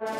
[0.00, 0.16] Gostaria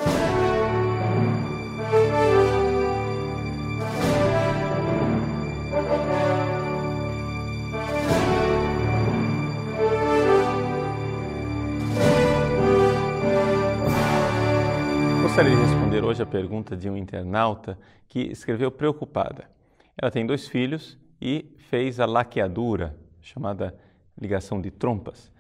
[15.56, 19.48] de responder hoje a pergunta de um internauta que escreveu preocupada.
[19.96, 23.74] Ela tem dois filhos e fez a laqueadura, chamada
[24.20, 25.32] ligação de trompas,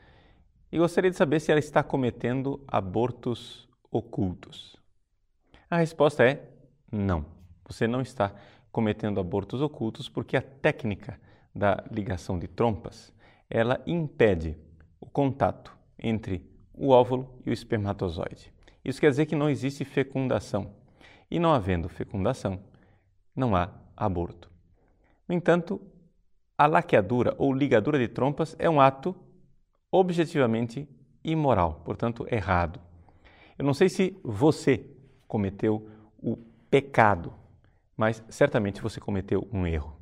[0.72, 4.76] e gostaria de saber se ela está cometendo abortos ocultos.
[5.68, 6.48] A resposta é
[6.90, 7.24] não.
[7.66, 8.34] Você não está
[8.72, 11.20] cometendo abortos ocultos porque a técnica
[11.54, 13.12] da ligação de trompas,
[13.48, 14.56] ela impede
[15.00, 18.52] o contato entre o óvulo e o espermatozoide.
[18.84, 20.72] Isso quer dizer que não existe fecundação.
[21.30, 22.60] E não havendo fecundação,
[23.34, 24.50] não há aborto.
[25.28, 25.80] No entanto,
[26.56, 29.14] a laqueadura ou ligadura de trompas é um ato
[29.90, 30.88] objetivamente
[31.22, 32.80] imoral, portanto, errado.
[33.60, 34.86] Eu não sei se você
[35.28, 36.38] cometeu o
[36.70, 37.30] pecado,
[37.94, 39.94] mas certamente você cometeu um erro.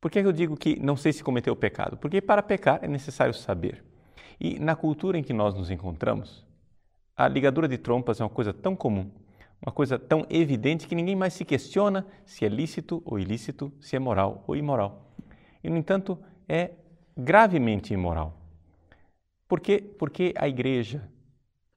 [0.00, 1.98] Por que eu digo que não sei se cometeu o pecado?
[1.98, 3.84] Porque para pecar é necessário saber.
[4.40, 6.46] E na cultura em que nós nos encontramos,
[7.14, 9.10] a ligadura de trompas é uma coisa tão comum,
[9.60, 13.96] uma coisa tão evidente que ninguém mais se questiona se é lícito ou ilícito, se
[13.96, 15.12] é moral ou imoral.
[15.62, 16.70] E, no entanto, é
[17.14, 18.34] gravemente imoral.
[19.46, 19.78] Por quê?
[19.98, 21.06] Porque a igreja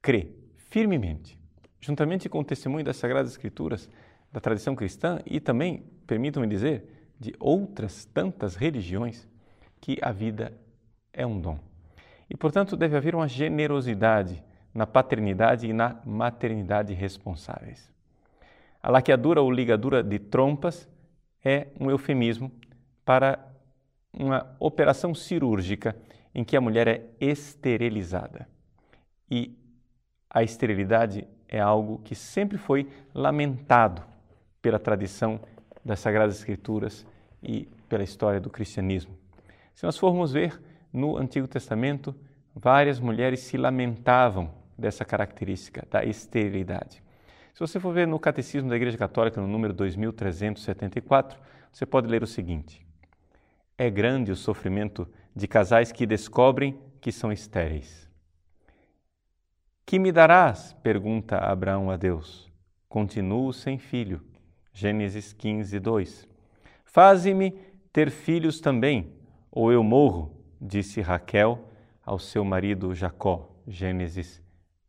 [0.01, 0.38] crê
[0.69, 1.37] firmemente,
[1.81, 3.89] juntamente com o testemunho das Sagradas Escrituras,
[4.31, 9.27] da tradição cristã e também, permitam-me dizer, de outras tantas religiões,
[9.81, 10.53] que a vida
[11.13, 11.57] é um dom.
[12.29, 17.91] E, portanto, deve haver uma generosidade na paternidade e na maternidade responsáveis.
[18.81, 20.87] A laqueadura ou ligadura de trompas
[21.43, 22.51] é um eufemismo
[23.03, 23.39] para
[24.13, 25.95] uma operação cirúrgica
[26.33, 28.47] em que a mulher é esterilizada.
[29.29, 29.58] E
[30.29, 34.03] a esterilidade é algo que sempre foi lamentado
[34.61, 35.39] pela tradição
[35.83, 37.05] das Sagradas Escrituras
[37.41, 39.17] e pela história do cristianismo.
[39.73, 40.61] Se nós formos ver
[40.93, 42.15] no Antigo Testamento,
[42.53, 47.01] várias mulheres se lamentavam dessa característica da esterilidade.
[47.53, 51.39] Se você for ver no Catecismo da Igreja Católica, no número 2374,
[51.71, 52.85] você pode ler o seguinte:
[53.77, 58.08] É grande o sofrimento de casais que descobrem que são estéreis.
[59.89, 60.73] Que me darás?
[60.83, 62.47] pergunta Abraão a Deus.
[62.87, 64.21] Continuo sem filho.
[64.71, 66.29] Gênesis 15, 2.
[66.85, 67.59] Faze-me
[67.91, 69.11] ter filhos também,
[69.49, 71.71] ou eu morro, disse Raquel
[72.05, 73.49] ao seu marido Jacó.
[73.67, 74.39] Gênesis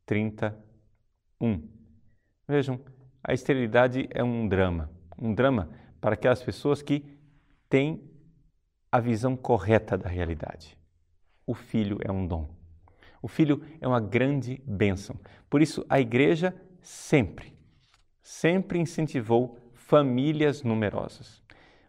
[0.05, 1.66] 31.
[2.47, 2.78] Vejam,
[3.25, 7.19] a esterilidade é um drama, um drama para aquelas pessoas que
[7.71, 8.05] têm
[8.93, 10.77] a visão correta da realidade.
[11.47, 12.59] O filho é um dom.
[13.22, 15.19] O filho é uma grande bênção.
[15.48, 17.54] Por isso, a igreja sempre,
[18.22, 21.42] sempre incentivou famílias numerosas.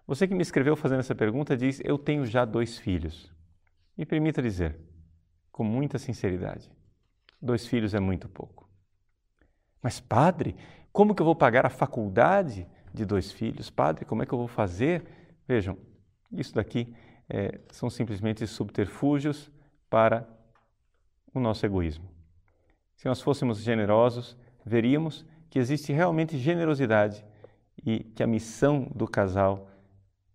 [0.06, 3.31] Você que me escreveu fazendo essa pergunta diz: Eu tenho já dois filhos.
[3.97, 4.78] Me permita dizer,
[5.52, 6.72] com muita sinceridade,
[7.41, 8.70] dois filhos é muito pouco.
[9.81, 10.56] Mas, padre,
[10.91, 13.70] como que eu vou pagar a faculdade de dois filhos?
[13.70, 15.03] Padre, como é que eu vou fazer?
[15.47, 15.78] Vejam,
[16.31, 16.94] isso daqui
[17.30, 19.52] é, são simplesmente subterfúgios
[19.90, 20.28] para
[21.34, 22.09] o nosso egoísmo.
[22.96, 27.25] Se nós fôssemos generosos, veríamos que existe realmente generosidade
[27.84, 29.70] e que a missão do casal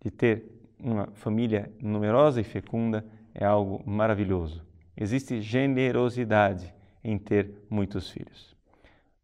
[0.02, 0.44] de ter
[0.78, 3.04] uma família numerosa e fecunda
[3.34, 4.64] é algo maravilhoso.
[4.96, 8.56] Existe generosidade em ter muitos filhos.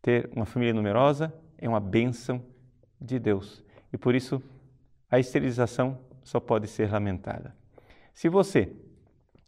[0.01, 2.43] Ter uma família numerosa é uma bênção
[3.01, 3.63] de Deus
[3.93, 4.43] e por isso
[5.11, 7.55] a esterilização só pode ser lamentada.
[8.15, 8.73] Se você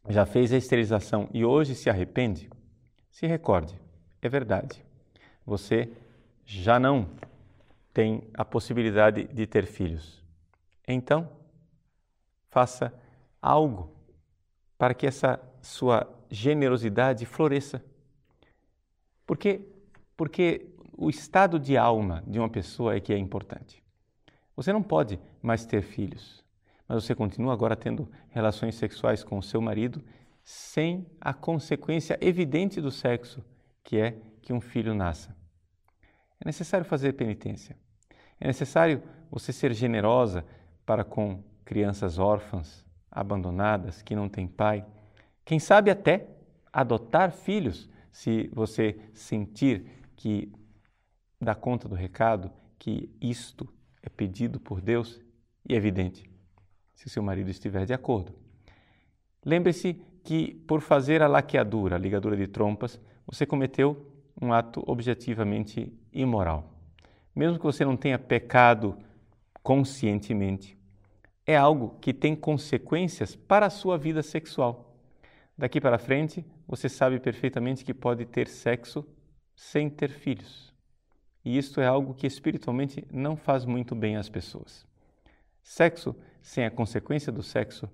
[0.09, 2.51] já fez a esterilização e hoje se arrepende,
[3.11, 3.79] se recorde,
[4.21, 4.85] é verdade.
[5.47, 5.91] Você
[6.45, 7.09] já não
[7.93, 10.23] tem a possibilidade de ter filhos.
[10.87, 11.29] Então,
[12.51, 12.93] faça
[13.41, 13.95] algo
[14.77, 17.83] para que essa sua generosidade floresça.
[19.27, 19.63] Por quê?
[20.17, 20.67] Porque
[20.97, 23.83] o estado de alma de uma pessoa é que é importante.
[24.57, 26.44] Você não pode mais ter filhos,
[26.89, 30.03] mas você continua agora tendo relações sexuais com o seu marido
[30.43, 33.43] sem a consequência evidente do sexo,
[33.83, 35.35] que é que um filho nasça.
[36.39, 37.77] É necessário fazer penitência.
[38.39, 40.45] É necessário você ser generosa
[40.85, 44.85] para com crianças órfãs, abandonadas, que não têm pai.
[45.45, 46.29] Quem sabe até
[46.71, 50.53] adotar filhos se você sentir que
[51.41, 53.73] dá conta do recado, que isto
[54.03, 55.23] é pedido por Deus
[55.67, 56.31] e é evidente,
[56.95, 58.33] se seu marido estiver de acordo.
[59.45, 64.11] Lembre-se que por fazer a laqueadura, a ligadura de trompas, você cometeu
[64.41, 66.73] um ato objetivamente imoral.
[67.35, 68.97] Mesmo que você não tenha pecado
[69.63, 70.79] conscientemente,
[71.47, 74.97] é algo que tem consequências para a sua vida sexual.
[75.57, 79.07] Daqui para frente, você sabe perfeitamente que pode ter sexo
[79.55, 80.73] sem ter filhos.
[81.45, 84.87] E isto é algo que espiritualmente não faz muito bem às pessoas.
[85.65, 87.89] Sexo sem a consequência do sexo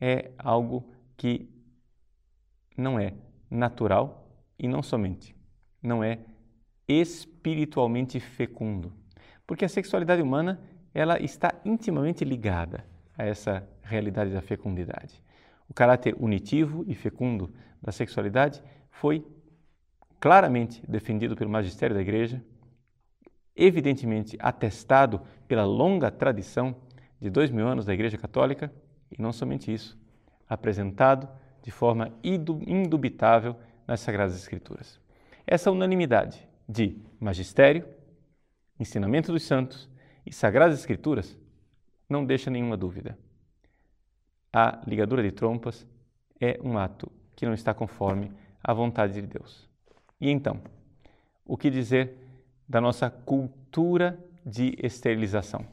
[0.00, 1.50] é algo que
[2.76, 3.12] não é
[3.50, 5.34] natural e não somente,
[5.82, 6.20] não é
[6.86, 8.92] espiritualmente fecundo.
[9.44, 10.60] Porque a sexualidade humana,
[10.94, 12.84] ela está intimamente ligada
[13.16, 15.20] a essa realidade da fecundidade.
[15.68, 19.26] O caráter unitivo e fecundo da sexualidade foi
[20.20, 22.42] claramente defendido pelo magistério da Igreja,
[23.56, 26.76] evidentemente atestado pela longa tradição
[27.20, 28.72] de dois mil anos da Igreja Católica,
[29.10, 29.98] e não somente isso,
[30.48, 31.28] apresentado
[31.62, 33.56] de forma indubitável
[33.86, 35.00] nas Sagradas Escrituras.
[35.46, 37.86] Essa unanimidade de magistério,
[38.78, 39.88] ensinamento dos santos
[40.24, 41.38] e Sagradas Escrituras
[42.08, 43.18] não deixa nenhuma dúvida.
[44.52, 45.86] A ligadura de trompas
[46.40, 48.32] é um ato que não está conforme
[48.62, 49.68] à vontade de Deus.
[50.20, 50.60] E então,
[51.44, 52.16] o que dizer
[52.68, 55.64] da nossa cultura de esterilização,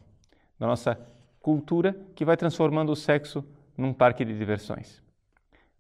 [0.60, 1.00] da nossa
[1.46, 3.46] cultura que vai transformando o sexo
[3.78, 5.00] num parque de diversões?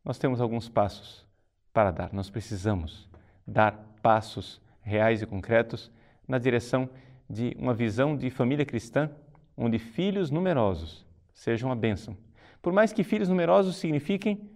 [0.04, 1.26] Nós temos alguns passos
[1.74, 3.10] para dar, nós precisamos
[3.48, 5.92] dar passos reais e concretos
[6.28, 6.88] na direção
[7.28, 9.10] de uma visão de família cristã
[9.58, 11.04] onde filhos numerosos
[11.34, 12.16] sejam a bênção.
[12.62, 14.48] Por mais que filhos numerosos signifiquem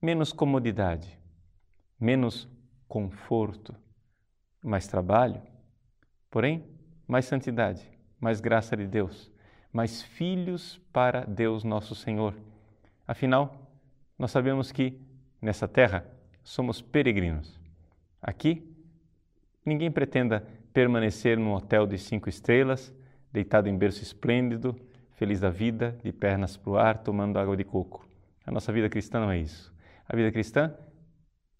[0.00, 1.18] menos comodidade,
[1.98, 2.48] menos
[2.86, 3.74] conforto,
[4.62, 5.42] mais trabalho,
[6.30, 6.64] porém,
[7.04, 7.82] mais santidade,
[8.20, 9.28] mais graça de Deus,
[9.72, 12.34] mais filhos para Deus nosso Senhor.
[13.06, 13.70] Afinal,
[14.18, 15.00] nós sabemos que
[15.40, 16.06] nessa terra
[16.42, 17.58] somos peregrinos.
[18.20, 18.68] Aqui,
[19.64, 22.94] ninguém pretenda permanecer num hotel de cinco estrelas,
[23.32, 24.76] deitado em berço esplêndido,
[25.14, 28.06] feliz da vida, de pernas para o ar, tomando água de coco.
[28.44, 29.72] A nossa vida cristã não é isso.
[30.08, 30.74] A vida cristã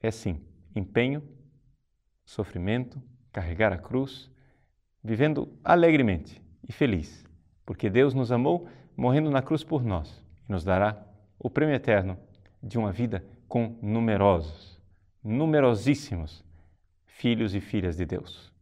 [0.02, 0.40] é sim
[0.74, 1.22] empenho,
[2.24, 3.02] sofrimento,
[3.32, 4.30] carregar a cruz,
[5.02, 7.24] vivendo alegremente e feliz,
[7.64, 10.96] porque Deus nos amou morrendo na cruz por nós e nos dará
[11.38, 12.18] o prêmio eterno
[12.62, 14.80] de uma vida com numerosos,
[15.22, 16.44] numerosíssimos
[17.06, 18.52] filhos e filhas de Deus.